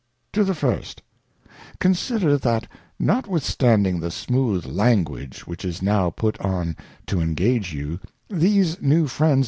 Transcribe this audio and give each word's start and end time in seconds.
To 0.33 0.43
the 0.43 0.55
First'. 0.55 1.03
Consider 1.79 2.35
that 2.35 2.65
notwithstanding 2.97 3.99
the 3.99 4.09
smooth] 4.09 4.65
Language 4.65 5.41
which 5.45 5.63
is 5.63 5.83
now 5.83 6.09
put 6.09 6.39
on 6.39 6.75
to 7.05 7.21
engage 7.21 7.71
you, 7.71 7.99
these 8.27 8.81
new 8.81 9.05
Friends 9.05 9.39